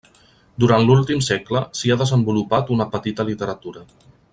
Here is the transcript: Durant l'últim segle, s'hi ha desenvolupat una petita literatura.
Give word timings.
Durant 0.63 0.85
l'últim 0.87 1.21
segle, 1.27 1.61
s'hi 1.81 1.93
ha 1.93 1.99
desenvolupat 2.05 2.75
una 2.79 2.91
petita 2.97 3.31
literatura. 3.33 3.89